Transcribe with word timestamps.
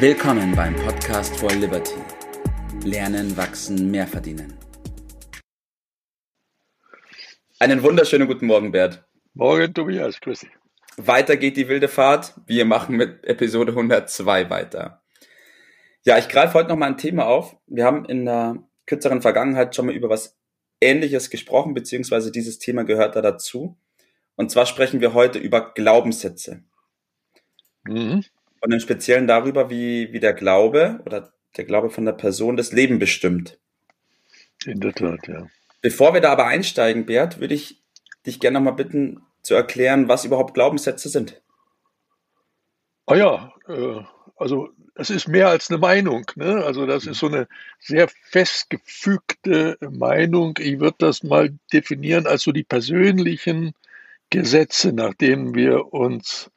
Willkommen 0.00 0.54
beim 0.54 0.76
Podcast 0.76 1.36
for 1.38 1.50
Liberty. 1.50 1.96
Lernen, 2.84 3.36
wachsen, 3.36 3.90
mehr 3.90 4.06
verdienen. 4.06 4.56
Einen 7.58 7.82
wunderschönen 7.82 8.28
guten 8.28 8.46
Morgen, 8.46 8.70
Bert. 8.70 9.04
Morgen, 9.34 9.74
Tobias. 9.74 10.20
Grüß 10.20 10.38
dich. 10.38 10.50
Weiter 10.98 11.36
geht 11.36 11.56
die 11.56 11.66
wilde 11.66 11.88
Fahrt. 11.88 12.34
Wir 12.46 12.64
machen 12.64 12.94
mit 12.96 13.24
Episode 13.24 13.72
102 13.72 14.48
weiter. 14.48 15.02
Ja, 16.04 16.16
ich 16.16 16.28
greife 16.28 16.54
heute 16.54 16.68
noch 16.68 16.76
mal 16.76 16.86
ein 16.86 16.96
Thema 16.96 17.26
auf. 17.26 17.56
Wir 17.66 17.84
haben 17.84 18.04
in 18.04 18.24
der 18.24 18.62
kürzeren 18.86 19.20
Vergangenheit 19.20 19.74
schon 19.74 19.86
mal 19.86 19.96
über 19.96 20.08
was 20.08 20.38
Ähnliches 20.80 21.28
gesprochen, 21.28 21.74
beziehungsweise 21.74 22.30
dieses 22.30 22.60
Thema 22.60 22.84
gehört 22.84 23.16
da 23.16 23.20
dazu. 23.20 23.76
Und 24.36 24.52
zwar 24.52 24.66
sprechen 24.66 25.00
wir 25.00 25.12
heute 25.12 25.40
über 25.40 25.72
Glaubenssätze. 25.74 26.62
Mhm. 27.82 28.22
Und 28.60 28.72
im 28.72 28.80
Speziellen 28.80 29.26
darüber, 29.26 29.70
wie, 29.70 30.12
wie 30.12 30.20
der 30.20 30.32
Glaube 30.32 31.00
oder 31.06 31.32
der 31.56 31.64
Glaube 31.64 31.90
von 31.90 32.04
der 32.04 32.12
Person 32.12 32.56
das 32.56 32.72
Leben 32.72 32.98
bestimmt. 32.98 33.58
In 34.64 34.80
der 34.80 34.92
Tat, 34.92 35.28
ja. 35.28 35.46
Bevor 35.80 36.14
wir 36.14 36.20
da 36.20 36.32
aber 36.32 36.46
einsteigen, 36.46 37.06
Bert, 37.06 37.40
würde 37.40 37.54
ich 37.54 37.80
dich 38.26 38.40
gerne 38.40 38.58
nochmal 38.58 38.74
bitten, 38.74 39.22
zu 39.42 39.54
erklären, 39.54 40.08
was 40.08 40.24
überhaupt 40.24 40.54
Glaubenssätze 40.54 41.08
sind. 41.08 41.40
Ah 43.06 43.14
ja, 43.14 43.52
äh, 43.68 44.02
also 44.36 44.68
es 44.94 45.10
ist 45.10 45.28
mehr 45.28 45.48
als 45.48 45.70
eine 45.70 45.78
Meinung. 45.78 46.26
Ne? 46.34 46.64
Also 46.64 46.84
das 46.84 47.06
ist 47.06 47.20
so 47.20 47.28
eine 47.28 47.48
sehr 47.78 48.08
festgefügte 48.08 49.78
Meinung. 49.80 50.58
Ich 50.58 50.80
würde 50.80 50.96
das 50.98 51.22
mal 51.22 51.56
definieren 51.72 52.26
als 52.26 52.42
so 52.42 52.52
die 52.52 52.64
persönlichen 52.64 53.72
Gesetze, 54.28 54.92
nach 54.92 55.14
denen 55.14 55.54
wir 55.54 55.94
uns 55.94 56.50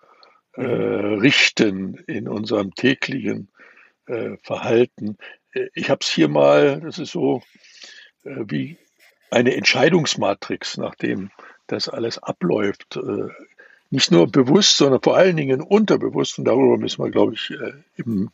äh, 0.53 0.63
richten 0.63 1.95
in 2.07 2.27
unserem 2.27 2.73
täglichen 2.75 3.49
äh, 4.07 4.37
Verhalten. 4.43 5.17
Ich 5.73 5.89
habe 5.89 5.99
es 6.01 6.09
hier 6.09 6.27
mal, 6.27 6.81
das 6.81 6.99
ist 6.99 7.11
so 7.11 7.41
äh, 8.23 8.43
wie 8.47 8.77
eine 9.29 9.55
Entscheidungsmatrix, 9.55 10.77
nachdem 10.77 11.31
das 11.67 11.89
alles 11.89 12.17
abläuft. 12.17 12.97
Äh, 12.97 13.29
nicht 13.89 14.11
nur 14.11 14.27
bewusst, 14.27 14.77
sondern 14.77 15.01
vor 15.01 15.17
allen 15.17 15.35
Dingen 15.35 15.61
unterbewusst. 15.61 16.39
Und 16.39 16.45
darüber 16.45 16.77
müssen 16.77 17.03
wir, 17.03 17.11
glaube 17.11 17.33
ich, 17.33 17.51
äh, 17.51 17.73
im 17.97 18.29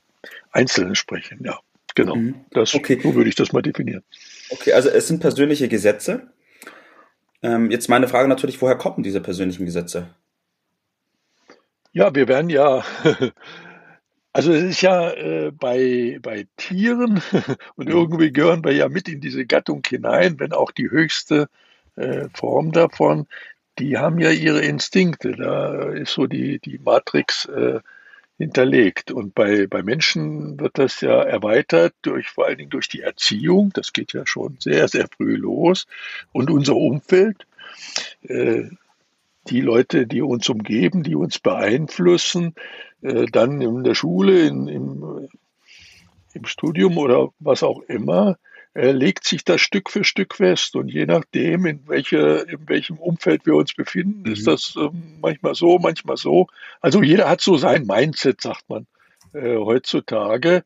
Einzelnen 0.51 0.95
sprechen. 0.95 1.43
Ja, 1.43 1.59
genau. 1.95 2.15
Mhm. 2.15 2.45
Das, 2.51 2.75
okay. 2.75 2.99
So 3.01 3.15
würde 3.15 3.29
ich 3.29 3.35
das 3.35 3.53
mal 3.53 3.61
definieren. 3.61 4.03
Okay, 4.49 4.73
also 4.73 4.89
es 4.89 5.07
sind 5.07 5.19
persönliche 5.19 5.67
Gesetze. 5.67 6.31
Ähm, 7.41 7.71
jetzt 7.71 7.89
meine 7.89 8.07
Frage 8.07 8.27
natürlich, 8.27 8.61
woher 8.61 8.77
kommen 8.77 9.03
diese 9.03 9.21
persönlichen 9.21 9.65
Gesetze? 9.65 10.09
Ja, 11.97 12.13
wir 12.13 12.27
werden 12.27 12.51
ja, 12.51 12.85
also 14.31 14.53
es 14.53 14.63
ist 14.65 14.81
ja 14.81 15.09
äh, 15.09 15.51
bei, 15.51 16.19
bei 16.21 16.45
Tieren 16.55 17.23
und 17.75 17.89
irgendwie 17.89 18.31
gehören 18.31 18.63
wir 18.63 18.71
ja 18.71 18.87
mit 18.87 19.09
in 19.09 19.19
diese 19.19 19.47
Gattung 19.47 19.81
hinein, 19.83 20.39
wenn 20.39 20.53
auch 20.53 20.69
die 20.69 20.91
höchste 20.91 21.49
äh, 21.95 22.27
Form 22.35 22.71
davon, 22.71 23.25
die 23.79 23.97
haben 23.97 24.19
ja 24.19 24.29
ihre 24.29 24.61
Instinkte. 24.61 25.31
Da 25.31 25.89
ist 25.89 26.11
so 26.11 26.27
die, 26.27 26.59
die 26.59 26.77
Matrix 26.77 27.45
äh, 27.45 27.79
hinterlegt. 28.37 29.09
Und 29.09 29.33
bei, 29.33 29.65
bei 29.65 29.81
Menschen 29.81 30.59
wird 30.59 30.77
das 30.77 31.01
ja 31.01 31.23
erweitert 31.23 31.95
durch 32.03 32.29
vor 32.29 32.45
allen 32.45 32.59
Dingen 32.59 32.69
durch 32.69 32.89
die 32.89 33.01
Erziehung. 33.01 33.71
Das 33.73 33.91
geht 33.91 34.13
ja 34.13 34.27
schon 34.27 34.57
sehr, 34.59 34.87
sehr 34.87 35.07
früh 35.17 35.35
los. 35.35 35.87
Und 36.31 36.51
unser 36.51 36.75
Umfeld, 36.75 37.47
äh, 38.21 38.65
die 39.49 39.61
Leute, 39.61 40.07
die 40.07 40.21
uns 40.21 40.49
umgeben, 40.49 41.03
die 41.03 41.15
uns 41.15 41.39
beeinflussen, 41.39 42.55
äh, 43.01 43.25
dann 43.25 43.61
in 43.61 43.83
der 43.83 43.95
Schule, 43.95 44.47
in, 44.47 44.67
im, 44.67 45.29
im 46.33 46.45
Studium 46.45 46.97
oder 46.97 47.29
was 47.39 47.63
auch 47.63 47.81
immer, 47.81 48.37
äh, 48.73 48.91
legt 48.91 49.23
sich 49.23 49.43
das 49.43 49.61
Stück 49.61 49.89
für 49.89 50.03
Stück 50.03 50.35
fest. 50.35 50.75
Und 50.75 50.89
je 50.89 51.05
nachdem, 51.05 51.65
in, 51.65 51.87
welche, 51.87 52.45
in 52.47 52.69
welchem 52.69 52.97
Umfeld 52.97 53.45
wir 53.45 53.55
uns 53.55 53.73
befinden, 53.73 54.21
mhm. 54.21 54.33
ist 54.33 54.45
das 54.45 54.75
äh, 54.77 54.89
manchmal 55.21 55.55
so, 55.55 55.79
manchmal 55.79 56.17
so. 56.17 56.47
Also 56.79 57.01
jeder 57.01 57.27
hat 57.27 57.41
so 57.41 57.57
sein 57.57 57.87
Mindset, 57.87 58.41
sagt 58.41 58.69
man 58.69 58.85
äh, 59.33 59.57
heutzutage. 59.57 60.63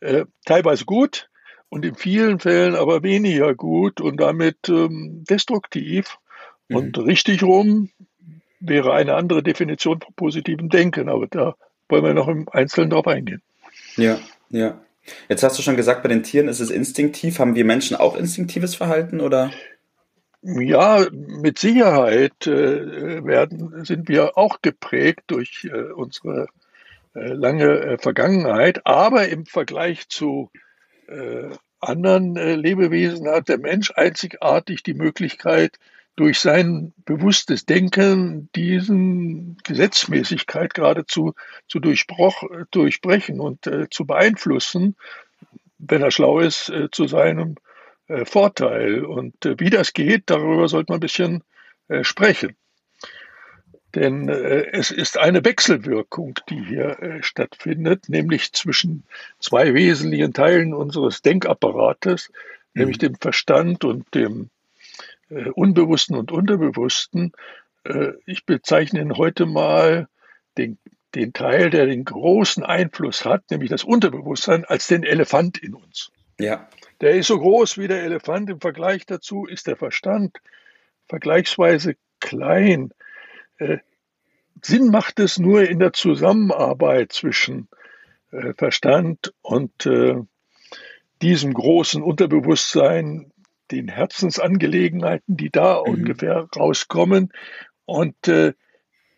Äh, 0.00 0.24
teilweise 0.44 0.84
gut 0.84 1.28
und 1.68 1.84
in 1.84 1.94
vielen 1.94 2.38
Fällen 2.38 2.74
aber 2.74 3.02
weniger 3.02 3.54
gut 3.54 4.00
und 4.00 4.18
damit 4.18 4.68
ähm, 4.68 5.24
destruktiv. 5.28 6.18
Mhm. 6.68 6.76
Und 6.76 6.98
richtig 6.98 7.42
rum 7.42 7.90
wäre 8.60 8.94
eine 8.94 9.14
andere 9.14 9.42
Definition 9.42 10.00
von 10.00 10.14
positivem 10.14 10.68
Denken, 10.68 11.08
aber 11.08 11.26
da 11.26 11.54
wollen 11.88 12.04
wir 12.04 12.14
noch 12.14 12.28
im 12.28 12.48
Einzelnen 12.48 12.90
drauf 12.90 13.06
eingehen. 13.06 13.42
Ja, 13.96 14.18
ja. 14.50 14.80
Jetzt 15.28 15.42
hast 15.42 15.58
du 15.58 15.62
schon 15.62 15.76
gesagt, 15.76 16.02
bei 16.02 16.08
den 16.08 16.24
Tieren 16.24 16.48
ist 16.48 16.60
es 16.60 16.70
instinktiv. 16.70 17.38
Haben 17.38 17.54
wir 17.54 17.64
Menschen 17.64 17.96
auch 17.96 18.16
instinktives 18.16 18.74
Verhalten 18.74 19.20
oder? 19.20 19.52
Ja, 20.42 21.06
mit 21.12 21.58
Sicherheit 21.58 22.46
äh, 22.46 23.24
werden, 23.24 23.84
sind 23.84 24.08
wir 24.08 24.36
auch 24.36 24.62
geprägt 24.62 25.22
durch 25.28 25.68
äh, 25.72 25.92
unsere 25.92 26.48
äh, 27.14 27.32
lange 27.32 27.64
äh, 27.64 27.98
Vergangenheit. 27.98 28.86
Aber 28.86 29.28
im 29.28 29.46
Vergleich 29.46 30.08
zu 30.08 30.50
äh, 31.08 31.50
anderen 31.80 32.36
äh, 32.36 32.54
Lebewesen 32.54 33.28
hat 33.28 33.48
der 33.48 33.58
Mensch 33.58 33.92
einzigartig 33.94 34.82
die 34.82 34.94
Möglichkeit, 34.94 35.78
durch 36.16 36.40
sein 36.40 36.94
bewusstes 37.04 37.66
Denken 37.66 38.48
diesen 38.56 39.58
Gesetzmäßigkeit 39.64 40.72
geradezu 40.72 41.34
zu 41.68 41.78
durchbrechen 41.78 43.40
und 43.40 43.66
äh, 43.66 43.88
zu 43.90 44.06
beeinflussen, 44.06 44.96
wenn 45.78 46.02
er 46.02 46.10
schlau 46.10 46.40
ist, 46.40 46.70
äh, 46.70 46.90
zu 46.90 47.06
seinem 47.06 47.56
äh, 48.08 48.24
Vorteil. 48.24 49.04
Und 49.04 49.44
äh, 49.44 49.56
wie 49.58 49.70
das 49.70 49.92
geht, 49.92 50.24
darüber 50.26 50.68
sollte 50.68 50.90
man 50.90 50.98
ein 50.98 51.00
bisschen 51.00 51.44
äh, 51.88 52.02
sprechen. 52.02 52.56
Denn 53.94 54.28
äh, 54.28 54.66
es 54.72 54.90
ist 54.90 55.18
eine 55.18 55.44
Wechselwirkung, 55.44 56.38
die 56.48 56.64
hier 56.64 57.18
stattfindet, 57.20 58.08
nämlich 58.08 58.52
zwischen 58.52 59.04
zwei 59.38 59.74
wesentlichen 59.74 60.32
Teilen 60.32 60.72
unseres 60.72 61.20
Denkapparates, 61.20 62.30
mhm. 62.72 62.80
nämlich 62.80 62.98
dem 62.98 63.16
Verstand 63.16 63.84
und 63.84 64.14
dem 64.14 64.50
äh, 65.30 65.50
Unbewussten 65.50 66.16
und 66.16 66.32
Unterbewussten. 66.32 67.32
Äh, 67.84 68.12
ich 68.26 68.46
bezeichne 68.46 69.00
ihn 69.00 69.16
heute 69.16 69.46
mal 69.46 70.08
den, 70.56 70.78
den 71.14 71.32
Teil, 71.32 71.70
der 71.70 71.86
den 71.86 72.04
großen 72.04 72.62
Einfluss 72.62 73.24
hat, 73.24 73.50
nämlich 73.50 73.70
das 73.70 73.84
Unterbewusstsein, 73.84 74.64
als 74.64 74.86
den 74.86 75.02
Elefant 75.02 75.58
in 75.58 75.74
uns. 75.74 76.10
Ja. 76.38 76.68
Der 77.00 77.12
ist 77.12 77.28
so 77.28 77.38
groß 77.38 77.78
wie 77.78 77.88
der 77.88 78.02
Elefant. 78.02 78.50
Im 78.50 78.60
Vergleich 78.60 79.06
dazu 79.06 79.46
ist 79.46 79.66
der 79.66 79.76
Verstand 79.76 80.38
vergleichsweise 81.08 81.96
klein. 82.20 82.90
Äh, 83.58 83.78
Sinn 84.62 84.90
macht 84.90 85.20
es 85.20 85.38
nur 85.38 85.68
in 85.68 85.78
der 85.78 85.92
Zusammenarbeit 85.92 87.12
zwischen 87.12 87.68
äh, 88.32 88.54
Verstand 88.54 89.32
und 89.42 89.86
äh, 89.86 90.16
diesem 91.22 91.54
großen 91.54 92.02
Unterbewusstsein, 92.02 93.32
den 93.70 93.88
Herzensangelegenheiten, 93.88 95.36
die 95.36 95.50
da 95.50 95.80
mhm. 95.80 95.94
ungefähr 95.94 96.48
rauskommen. 96.54 97.32
Und 97.84 98.28
äh, 98.28 98.54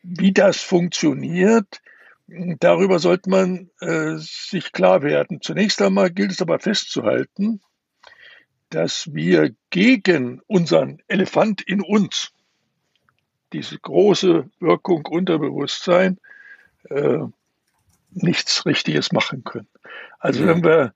wie 0.02 0.32
das 0.32 0.60
funktioniert, 0.60 1.80
darüber 2.26 2.98
sollte 2.98 3.30
man 3.30 3.70
äh, 3.80 4.16
sich 4.16 4.72
klar 4.72 5.02
werden. 5.02 5.40
Zunächst 5.40 5.80
einmal 5.82 6.10
gilt 6.10 6.32
es 6.32 6.42
aber 6.42 6.58
festzuhalten, 6.58 7.60
dass 8.70 9.12
wir 9.14 9.54
gegen 9.70 10.40
unseren 10.46 11.02
Elefant 11.08 11.62
in 11.62 11.80
uns, 11.80 12.32
diese 13.52 13.78
große 13.78 14.50
Wirkung 14.60 15.06
Unterbewusstsein, 15.06 16.18
äh, 16.90 17.20
nichts 18.10 18.66
Richtiges 18.66 19.12
machen 19.12 19.44
können. 19.44 19.68
Also 20.18 20.42
ja. 20.42 20.48
wenn 20.48 20.64
wir 20.64 20.94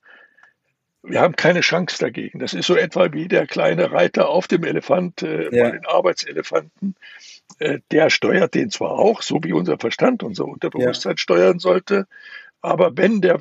wir 1.02 1.20
haben 1.20 1.36
keine 1.36 1.60
Chance 1.60 1.98
dagegen. 1.98 2.38
Das 2.38 2.54
ist 2.54 2.66
so 2.66 2.76
etwa 2.76 3.12
wie 3.12 3.28
der 3.28 3.46
kleine 3.46 3.90
Reiter 3.90 4.28
auf 4.28 4.46
dem 4.46 4.64
Elefant, 4.64 5.22
äh, 5.22 5.54
ja. 5.54 5.70
den 5.70 5.84
Arbeitselefanten. 5.86 6.94
Äh, 7.58 7.80
der 7.90 8.10
steuert 8.10 8.54
den 8.54 8.70
zwar 8.70 8.92
auch, 8.92 9.22
so 9.22 9.40
wie 9.42 9.52
unser 9.52 9.78
Verstand, 9.78 10.22
unser 10.22 10.44
Unterbewusstsein 10.44 11.12
ja. 11.12 11.18
steuern 11.18 11.58
sollte, 11.58 12.06
aber 12.60 12.96
wenn 12.96 13.20
der 13.20 13.40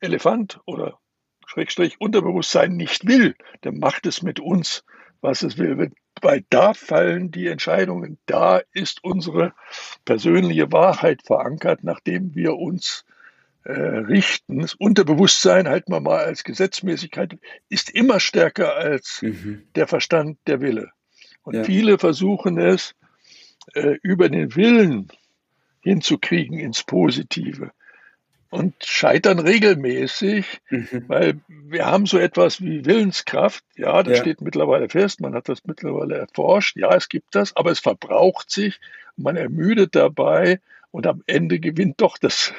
Elefant 0.00 0.60
oder 0.66 0.98
Schrägstrich 1.46 2.00
Unterbewusstsein 2.00 2.76
nicht 2.76 3.06
will, 3.06 3.34
dann 3.62 3.78
macht 3.78 4.06
es 4.06 4.22
mit 4.22 4.38
uns, 4.38 4.84
was 5.20 5.42
es 5.42 5.58
will. 5.58 5.90
Weil 6.20 6.44
da 6.50 6.74
fallen 6.74 7.30
die 7.30 7.46
Entscheidungen, 7.46 8.18
da 8.26 8.60
ist 8.72 9.02
unsere 9.02 9.54
persönliche 10.04 10.70
Wahrheit 10.72 11.22
verankert, 11.22 11.80
nachdem 11.82 12.34
wir 12.34 12.56
uns 12.56 13.04
äh, 13.64 13.72
richten. 13.72 14.60
Das 14.60 14.74
Unterbewusstsein, 14.74 15.68
halten 15.68 15.92
wir 15.92 16.00
mal 16.00 16.24
als 16.24 16.44
Gesetzmäßigkeit, 16.44 17.38
ist 17.68 17.90
immer 17.90 18.20
stärker 18.20 18.76
als 18.76 19.22
mhm. 19.22 19.62
der 19.74 19.86
Verstand, 19.86 20.38
der 20.46 20.60
Wille. 20.60 20.90
Und 21.42 21.54
ja. 21.54 21.64
viele 21.64 21.98
versuchen 21.98 22.58
es 22.58 22.94
äh, 23.74 23.96
über 24.02 24.28
den 24.28 24.54
Willen 24.56 25.08
hinzukriegen 25.80 26.58
ins 26.58 26.84
Positive. 26.84 27.72
und 28.52 28.74
scheitern 28.84 29.38
regelmäßig, 29.38 30.60
mhm. 30.68 31.04
weil 31.06 31.40
wir 31.48 31.86
haben 31.86 32.04
so 32.04 32.18
etwas 32.18 32.60
wie 32.60 32.84
Willenskraft. 32.84 33.64
Ja, 33.76 34.02
das 34.02 34.18
ja. 34.18 34.22
steht 34.24 34.42
mittlerweile 34.42 34.90
fest. 34.90 35.22
Man 35.22 35.34
hat 35.34 35.48
das 35.48 35.64
mittlerweile 35.64 36.18
erforscht. 36.18 36.76
Ja, 36.76 36.94
es 36.94 37.08
gibt 37.08 37.34
das, 37.34 37.56
aber 37.56 37.70
es 37.70 37.78
verbraucht 37.78 38.50
sich. 38.50 38.78
Man 39.16 39.36
ermüdet 39.36 39.94
dabei 39.94 40.60
und 40.90 41.06
am 41.06 41.22
Ende 41.26 41.60
gewinnt 41.60 42.02
doch 42.02 42.18
das, 42.18 42.52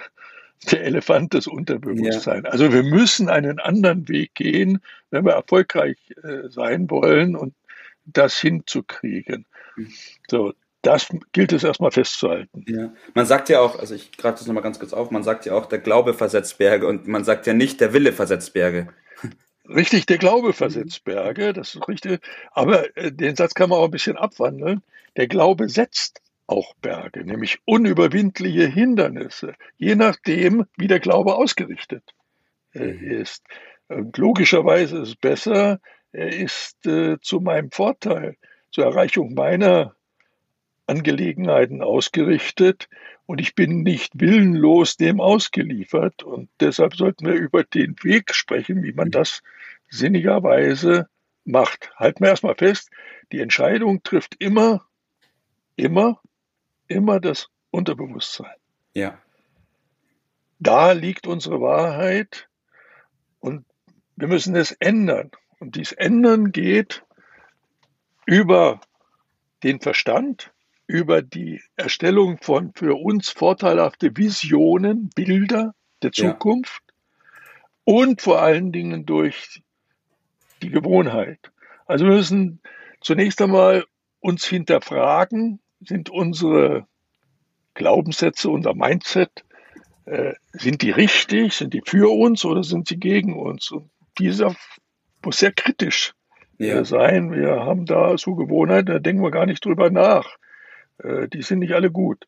der 0.71 0.83
Elefant 0.83 1.33
das 1.33 1.47
Unterbewusstsein. 1.47 2.43
Ja. 2.45 2.51
Also 2.51 2.71
wir 2.71 2.83
müssen 2.83 3.29
einen 3.29 3.59
anderen 3.59 4.07
Weg 4.07 4.35
gehen, 4.35 4.81
wenn 5.11 5.25
wir 5.25 5.33
erfolgreich 5.33 5.97
äh, 6.23 6.49
sein 6.49 6.89
wollen 6.89 7.35
und 7.35 7.53
das 8.05 8.37
hinzukriegen. 8.37 9.45
Mhm. 9.75 9.93
So, 10.29 10.53
das 10.81 11.07
gilt 11.31 11.53
es 11.53 11.63
erstmal 11.63 11.91
festzuhalten. 11.91 12.65
Ja, 12.67 12.93
man 13.13 13.25
sagt 13.25 13.49
ja 13.49 13.61
auch, 13.61 13.79
also 13.79 13.95
ich 13.95 14.11
greife 14.11 14.39
das 14.39 14.47
nochmal 14.47 14.63
ganz 14.63 14.79
kurz 14.79 14.93
auf, 14.93 15.11
man 15.11 15.23
sagt 15.23 15.45
ja 15.45 15.53
auch, 15.53 15.65
der 15.65 15.79
Glaube 15.79 16.13
versetzt 16.13 16.57
Berge 16.57 16.87
und 16.87 17.07
man 17.07 17.23
sagt 17.23 17.47
ja 17.47 17.53
nicht, 17.53 17.79
der 17.79 17.93
Wille 17.93 18.11
versetzt 18.11 18.53
Berge. 18.53 18.89
Richtig, 19.67 20.05
der 20.05 20.17
Glaube 20.17 20.51
versetzt 20.51 21.05
Berge, 21.05 21.53
das 21.53 21.75
ist 21.75 21.87
richtig. 21.87 22.19
Aber 22.51 22.95
äh, 22.97 23.13
den 23.13 23.37
Satz 23.37 23.53
kann 23.53 23.69
man 23.69 23.79
auch 23.79 23.85
ein 23.85 23.91
bisschen 23.91 24.17
abwandeln. 24.17 24.83
Der 25.15 25.27
Glaube 25.27 25.69
setzt 25.69 26.21
auch 26.47 26.73
Berge, 26.81 27.23
nämlich 27.23 27.59
unüberwindliche 27.65 28.67
Hindernisse, 28.67 29.53
je 29.77 29.95
nachdem, 29.95 30.65
wie 30.77 30.87
der 30.87 30.99
Glaube 30.99 31.35
ausgerichtet 31.35 32.13
äh, 32.73 32.93
mhm. 32.93 33.11
ist. 33.11 33.43
Und 33.87 34.17
logischerweise 34.17 34.99
ist 34.99 35.09
es 35.09 35.15
besser, 35.15 35.79
er 36.11 36.33
ist 36.33 36.85
äh, 36.85 37.17
zu 37.21 37.39
meinem 37.39 37.71
Vorteil, 37.71 38.37
zur 38.71 38.85
Erreichung 38.85 39.33
meiner 39.33 39.95
Angelegenheiten 40.85 41.81
ausgerichtet 41.81 42.89
und 43.25 43.39
ich 43.39 43.55
bin 43.55 43.83
nicht 43.83 44.19
willenlos 44.19 44.97
dem 44.97 45.21
ausgeliefert. 45.21 46.23
Und 46.23 46.49
deshalb 46.59 46.95
sollten 46.95 47.25
wir 47.25 47.33
über 47.33 47.63
den 47.63 47.95
Weg 48.03 48.33
sprechen, 48.33 48.83
wie 48.83 48.93
man 48.93 49.11
das 49.11 49.41
sinnigerweise 49.89 51.07
macht. 51.45 51.91
Halten 51.95 52.23
wir 52.23 52.29
erstmal 52.29 52.55
fest, 52.55 52.89
die 53.31 53.39
Entscheidung 53.39 54.03
trifft 54.03 54.35
immer, 54.39 54.85
immer, 55.75 56.19
immer 56.93 57.19
das 57.19 57.49
Unterbewusstsein. 57.71 58.55
Ja. 58.93 59.19
Da 60.59 60.91
liegt 60.93 61.27
unsere 61.27 61.59
Wahrheit 61.59 62.47
und 63.39 63.65
wir 64.15 64.27
müssen 64.27 64.55
es 64.55 64.71
ändern. 64.71 65.31
Und 65.59 65.75
dies 65.75 65.91
Ändern 65.91 66.51
geht 66.51 67.03
über 68.25 68.79
den 69.63 69.79
Verstand, 69.79 70.53
über 70.87 71.21
die 71.21 71.61
Erstellung 71.75 72.37
von 72.41 72.73
für 72.75 72.95
uns 72.95 73.29
vorteilhafte 73.29 74.15
Visionen, 74.15 75.09
Bilder 75.15 75.73
der 76.01 76.11
Zukunft 76.11 76.83
ja. 76.87 76.93
und 77.85 78.21
vor 78.21 78.41
allen 78.41 78.71
Dingen 78.71 79.05
durch 79.05 79.63
die 80.61 80.69
Gewohnheit. 80.69 81.51
Also 81.85 82.05
wir 82.05 82.13
müssen 82.13 82.61
zunächst 83.01 83.41
einmal 83.41 83.85
uns 84.19 84.45
hinterfragen, 84.45 85.59
sind 85.85 86.09
unsere 86.09 86.87
Glaubenssätze, 87.73 88.49
unser 88.49 88.73
Mindset, 88.73 89.43
äh, 90.05 90.33
sind 90.53 90.81
die 90.81 90.91
richtig, 90.91 91.53
sind 91.53 91.73
die 91.73 91.81
für 91.85 92.11
uns 92.11 92.45
oder 92.45 92.63
sind 92.63 92.87
sie 92.87 92.97
gegen 92.97 93.37
uns? 93.37 93.71
Und 93.71 93.89
dieser 94.17 94.55
muss 95.23 95.37
sehr 95.37 95.51
kritisch 95.51 96.13
äh, 96.59 96.67
ja. 96.67 96.83
sein. 96.83 97.31
Wir 97.31 97.65
haben 97.65 97.85
da 97.85 98.17
so 98.17 98.35
Gewohnheiten, 98.35 98.87
da 98.87 98.99
denken 98.99 99.23
wir 99.23 99.31
gar 99.31 99.45
nicht 99.45 99.63
drüber 99.63 99.89
nach. 99.89 100.37
Äh, 100.97 101.27
die 101.29 101.41
sind 101.41 101.59
nicht 101.59 101.73
alle 101.73 101.91
gut. 101.91 102.27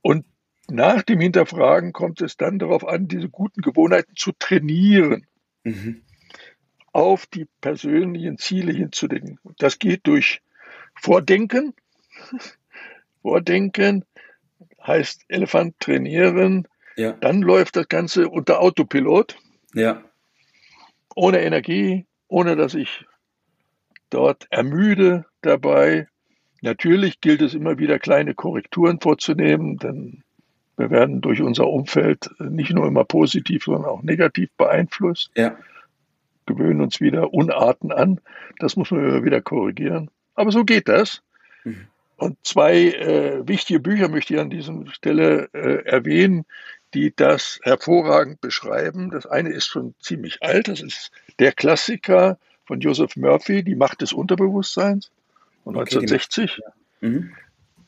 Und 0.00 0.26
nach 0.70 1.02
dem 1.02 1.20
Hinterfragen 1.20 1.92
kommt 1.92 2.20
es 2.20 2.36
dann 2.36 2.58
darauf 2.58 2.86
an, 2.86 3.08
diese 3.08 3.28
guten 3.28 3.62
Gewohnheiten 3.62 4.14
zu 4.16 4.32
trainieren, 4.38 5.26
mhm. 5.64 6.02
auf 6.92 7.26
die 7.26 7.46
persönlichen 7.60 8.38
Ziele 8.38 8.72
hinzudenken. 8.72 9.38
Das 9.58 9.78
geht 9.78 10.06
durch 10.06 10.42
Vordenken. 10.94 11.74
Vordenken 13.28 14.06
heißt 14.86 15.26
Elefant 15.28 15.78
trainieren. 15.80 16.66
Ja. 16.96 17.12
Dann 17.12 17.42
läuft 17.42 17.76
das 17.76 17.86
Ganze 17.88 18.26
unter 18.30 18.60
Autopilot. 18.62 19.36
Ja. 19.74 20.02
Ohne 21.14 21.42
Energie, 21.42 22.06
ohne 22.26 22.56
dass 22.56 22.74
ich 22.74 23.04
dort 24.08 24.46
ermüde 24.48 25.26
dabei. 25.42 26.08
Natürlich 26.62 27.20
gilt 27.20 27.42
es 27.42 27.52
immer 27.52 27.78
wieder 27.78 27.98
kleine 27.98 28.34
Korrekturen 28.34 28.98
vorzunehmen, 28.98 29.76
denn 29.76 30.22
wir 30.78 30.90
werden 30.90 31.20
durch 31.20 31.42
unser 31.42 31.68
Umfeld 31.68 32.30
nicht 32.38 32.72
nur 32.72 32.86
immer 32.86 33.04
positiv, 33.04 33.64
sondern 33.64 33.84
auch 33.84 34.02
negativ 34.02 34.48
beeinflusst. 34.56 35.30
Ja. 35.36 35.58
Gewöhnen 36.46 36.80
uns 36.80 36.98
wieder 37.02 37.34
Unarten 37.34 37.92
an. 37.92 38.22
Das 38.58 38.76
muss 38.76 38.90
man 38.90 39.06
immer 39.06 39.22
wieder 39.22 39.42
korrigieren. 39.42 40.10
Aber 40.34 40.50
so 40.50 40.64
geht 40.64 40.88
das. 40.88 41.22
Mhm. 41.64 41.88
Und 42.18 42.36
zwei 42.42 42.88
äh, 42.88 43.46
wichtige 43.46 43.78
Bücher 43.78 44.08
möchte 44.08 44.34
ich 44.34 44.40
an 44.40 44.50
dieser 44.50 44.74
Stelle 44.90 45.48
äh, 45.52 45.84
erwähnen, 45.84 46.44
die 46.92 47.14
das 47.14 47.60
hervorragend 47.62 48.40
beschreiben. 48.40 49.10
Das 49.10 49.24
eine 49.24 49.50
ist 49.50 49.66
schon 49.66 49.94
ziemlich 50.00 50.42
alt. 50.42 50.66
Das 50.66 50.82
ist 50.82 51.12
der 51.38 51.52
Klassiker 51.52 52.36
von 52.66 52.80
Joseph 52.80 53.14
Murphy, 53.14 53.62
Die 53.62 53.76
Macht 53.76 54.00
des 54.00 54.12
Unterbewusstseins 54.12 55.12
von 55.62 55.76
okay, 55.76 55.96
1960. 55.96 56.58
Ja. 56.58 57.08
Mhm. 57.08 57.34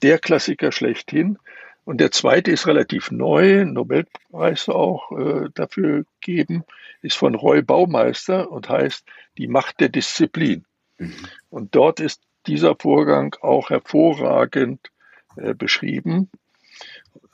Der 0.01 0.21
Klassiker 0.21 0.71
schlechthin. 0.71 1.37
Und 1.85 2.01
der 2.01 2.13
zweite 2.13 2.53
ist 2.53 2.69
relativ 2.69 3.11
neu, 3.11 3.65
Nobelpreis 3.65 4.69
auch 4.69 5.11
äh, 5.11 5.49
dafür 5.55 6.05
geben, 6.21 6.63
ist 7.03 7.17
von 7.17 7.35
Roy 7.35 7.63
Baumeister 7.63 8.49
und 8.53 8.69
heißt 8.69 9.05
Die 9.39 9.49
Macht 9.49 9.81
der 9.81 9.89
Disziplin. 9.89 10.65
Mhm. 10.99 11.15
Und 11.49 11.75
dort 11.75 11.99
ist 11.99 12.23
dieser 12.47 12.77
Vorgang 12.77 13.37
auch 13.41 13.71
hervorragend 13.71 14.91
äh, 15.37 15.55
beschrieben. 15.55 16.31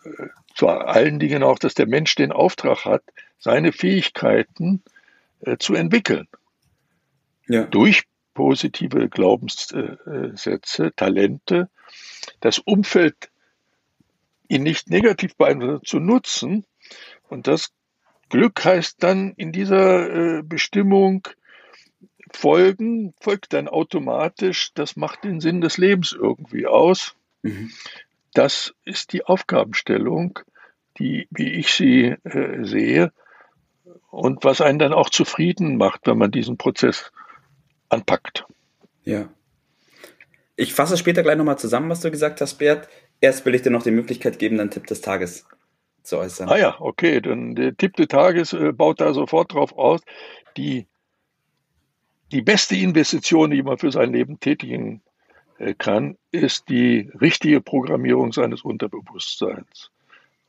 Äh, 0.04 0.28
vor 0.54 0.88
allen 0.88 1.18
Dingen 1.18 1.42
auch, 1.42 1.58
dass 1.58 1.74
der 1.74 1.86
Mensch 1.86 2.14
den 2.14 2.32
Auftrag 2.32 2.84
hat, 2.84 3.02
seine 3.38 3.72
Fähigkeiten 3.72 4.82
äh, 5.40 5.58
zu 5.58 5.74
entwickeln. 5.74 6.28
Ja. 7.46 7.64
Durch 7.64 8.04
positive 8.34 9.08
Glaubenssätze, 9.08 10.92
Talente, 10.94 11.70
das 12.40 12.58
Umfeld 12.58 13.30
ihn 14.48 14.62
nicht 14.62 14.90
negativ 14.90 15.36
beeinflussen, 15.36 15.84
zu 15.84 15.98
nutzen. 16.00 16.64
Und 17.28 17.46
das 17.46 17.72
Glück 18.28 18.64
heißt 18.64 19.02
dann 19.02 19.32
in 19.36 19.52
dieser 19.52 20.38
äh, 20.38 20.42
Bestimmung 20.42 21.26
folgen, 22.32 23.14
folgt 23.20 23.52
dann 23.52 23.68
automatisch, 23.68 24.72
das 24.74 24.96
macht 24.96 25.24
den 25.24 25.40
Sinn 25.40 25.60
des 25.60 25.78
Lebens 25.78 26.12
irgendwie 26.12 26.66
aus. 26.66 27.14
Mhm. 27.42 27.70
Das 28.34 28.74
ist 28.84 29.12
die 29.12 29.24
Aufgabenstellung, 29.24 30.38
die, 30.98 31.28
wie 31.30 31.52
ich 31.52 31.72
sie 31.72 32.16
äh, 32.24 32.64
sehe, 32.64 33.12
und 34.10 34.44
was 34.44 34.60
einen 34.60 34.78
dann 34.78 34.92
auch 34.92 35.10
zufrieden 35.10 35.76
macht, 35.76 36.06
wenn 36.06 36.18
man 36.18 36.30
diesen 36.30 36.56
Prozess 36.56 37.12
anpackt. 37.88 38.44
Ja. 39.04 39.28
Ich 40.56 40.72
fasse 40.72 40.96
später 40.96 41.22
gleich 41.22 41.36
nochmal 41.36 41.58
zusammen, 41.58 41.90
was 41.90 42.00
du 42.00 42.10
gesagt 42.10 42.40
hast, 42.40 42.54
Bert. 42.54 42.88
Erst 43.20 43.44
will 43.44 43.54
ich 43.54 43.62
dir 43.62 43.70
noch 43.70 43.82
die 43.82 43.90
Möglichkeit 43.90 44.38
geben, 44.38 44.56
deinen 44.56 44.70
Tipp 44.70 44.86
des 44.86 45.00
Tages 45.02 45.46
zu 46.02 46.18
äußern. 46.18 46.48
Ah 46.48 46.56
ja, 46.56 46.76
okay. 46.80 47.20
Dann 47.20 47.54
der 47.54 47.76
Tipp 47.76 47.96
des 47.96 48.08
Tages 48.08 48.52
äh, 48.52 48.72
baut 48.72 49.00
da 49.00 49.12
sofort 49.12 49.52
drauf 49.52 49.76
aus. 49.76 50.00
Die, 50.56 50.86
die 52.32 52.42
beste 52.42 52.76
Investition, 52.76 53.50
die 53.50 53.62
man 53.62 53.78
für 53.78 53.92
sein 53.92 54.12
Leben 54.12 54.40
tätigen 54.40 55.02
äh, 55.58 55.74
kann, 55.74 56.16
ist 56.32 56.68
die 56.68 57.10
richtige 57.20 57.60
Programmierung 57.60 58.32
seines 58.32 58.62
Unterbewusstseins 58.62 59.90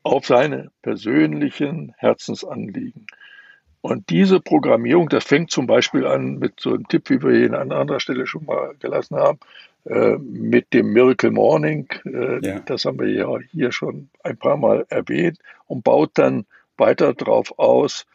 auf 0.02 0.26
seine 0.26 0.70
persönlichen 0.82 1.94
Herzensanliegen. 1.98 3.06
Und 3.80 4.10
diese 4.10 4.40
Programmierung, 4.40 5.08
das 5.08 5.24
fängt 5.24 5.50
zum 5.50 5.66
Beispiel 5.66 6.06
an 6.06 6.38
mit 6.38 6.60
so 6.60 6.70
einem 6.70 6.88
Tipp, 6.88 7.10
wie 7.10 7.22
wir 7.22 7.46
ihn 7.46 7.54
an 7.54 7.72
anderer 7.72 8.00
Stelle 8.00 8.26
schon 8.26 8.44
mal 8.44 8.74
gelassen 8.80 9.16
haben, 9.16 9.38
äh, 9.84 10.16
mit 10.18 10.72
dem 10.72 10.92
Miracle 10.92 11.30
Morning. 11.30 11.88
Äh, 12.04 12.44
ja. 12.44 12.58
Das 12.60 12.84
haben 12.84 12.98
wir 12.98 13.08
ja 13.08 13.28
hier 13.50 13.70
schon 13.70 14.10
ein 14.24 14.36
paar 14.36 14.56
Mal 14.56 14.84
erwähnt 14.88 15.38
und 15.66 15.84
baut 15.84 16.10
dann 16.14 16.44
weiter 16.76 17.14
darauf 17.14 17.58
aus, 17.58 18.06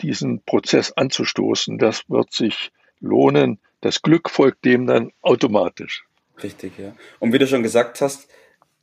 diesen 0.00 0.42
Prozess 0.42 0.92
anzustoßen. 0.92 1.78
Das 1.78 2.08
wird 2.08 2.32
sich 2.32 2.72
lohnen. 3.00 3.58
Das 3.80 4.02
Glück 4.02 4.30
folgt 4.30 4.64
dem 4.64 4.86
dann 4.86 5.12
automatisch. 5.22 6.04
Richtig, 6.42 6.78
ja. 6.78 6.94
Und 7.18 7.32
wie 7.32 7.38
du 7.38 7.46
schon 7.46 7.62
gesagt 7.62 8.00
hast, 8.00 8.28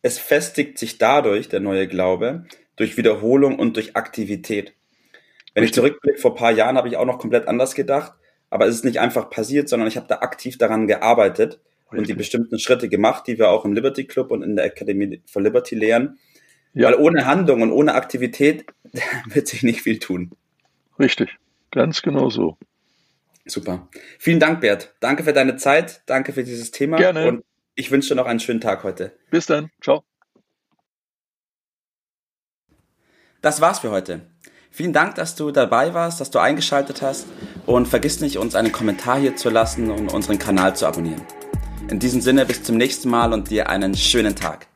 es 0.02 0.18
festigt 0.18 0.78
sich 0.78 0.98
dadurch, 0.98 1.50
der 1.50 1.60
neue 1.60 1.88
Glaube, 1.88 2.46
durch 2.76 2.98
Wiederholung 2.98 3.60
und 3.60 3.76
durch 3.76 3.96
Aktivität. 3.96 4.74
Wenn 5.54 5.64
ich 5.64 5.74
zurückblicke, 5.74 6.20
vor 6.20 6.32
ein 6.32 6.38
paar 6.38 6.52
Jahren 6.52 6.78
habe 6.78 6.88
ich 6.88 6.96
auch 6.96 7.06
noch 7.06 7.20
komplett 7.20 7.48
anders 7.48 7.76
gedacht, 7.76 8.14
aber 8.50 8.68
es 8.68 8.76
ist 8.76 8.86
nicht 8.86 9.00
einfach 9.00 9.30
passiert, 9.30 9.68
sondern 9.68 9.88
ich 9.88 9.98
habe 9.98 10.08
da 10.08 10.20
aktiv 10.20 10.58
daran 10.58 10.88
gearbeitet 10.88 11.60
Richtig. 11.86 12.00
und 12.00 12.08
die 12.08 12.14
bestimmten 12.14 12.60
Schritte 12.60 12.88
gemacht, 12.88 13.28
die 13.28 13.38
wir 13.38 13.50
auch 13.50 13.66
im 13.66 13.74
Liberty 13.74 14.06
Club 14.06 14.32
und 14.32 14.42
in 14.42 14.56
der 14.56 14.66
Academy 14.66 15.22
for 15.26 15.42
Liberty 15.42 15.76
lehren. 15.76 16.20
Ja. 16.74 16.88
Weil 16.88 16.96
ohne 16.96 17.26
Handlung 17.26 17.62
und 17.62 17.72
ohne 17.72 17.96
Aktivität 17.96 18.66
wird 19.26 19.48
sich 19.48 19.64
nicht 19.64 19.82
viel 19.82 20.00
tun. 20.00 20.32
Richtig, 21.00 21.38
ganz 21.72 22.02
genau 22.02 22.30
so. 22.30 22.58
Super. 23.46 23.88
Vielen 24.20 24.40
Dank, 24.40 24.62
Bert. 24.62 24.94
Danke 25.00 25.24
für 25.24 25.34
deine 25.34 25.58
Zeit, 25.58 26.04
danke 26.06 26.34
für 26.34 26.44
dieses 26.44 26.72
Thema. 26.72 26.98
Gerne. 26.98 27.28
Und 27.28 27.44
ich 27.76 27.92
wünsche 27.92 28.10
dir 28.10 28.16
noch 28.16 28.28
einen 28.28 28.40
schönen 28.40 28.62
Tag 28.62 28.84
heute. 28.84 29.18
Bis 29.32 29.46
dann. 29.46 29.72
Ciao. 29.82 30.04
Das 33.42 33.62
war's 33.62 33.80
für 33.80 33.90
heute. 33.90 34.22
Vielen 34.70 34.94
Dank, 34.94 35.16
dass 35.16 35.36
du 35.36 35.52
dabei 35.52 35.94
warst, 35.94 36.22
dass 36.22 36.30
du 36.30 36.40
eingeschaltet 36.40 37.02
hast 37.02 37.26
und 37.66 37.88
vergiss 37.88 38.20
nicht, 38.20 38.38
uns 38.38 38.54
einen 38.54 38.72
Kommentar 38.72 39.20
hier 39.20 39.36
zu 39.36 39.50
lassen 39.50 39.90
und 39.90 40.14
unseren 40.14 40.38
Kanal 40.38 40.76
zu 40.76 40.86
abonnieren. 40.86 41.22
In 41.90 42.00
diesem 42.00 42.22
Sinne 42.22 42.46
bis 42.46 42.64
zum 42.64 42.78
nächsten 42.78 43.10
Mal 43.10 43.34
und 43.34 43.50
dir 43.50 43.70
einen 43.70 43.96
schönen 43.96 44.36
Tag. 44.36 44.69